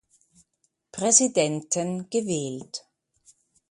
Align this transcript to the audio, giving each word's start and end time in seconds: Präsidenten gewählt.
Präsidenten 0.91 2.09
gewählt. 2.09 2.87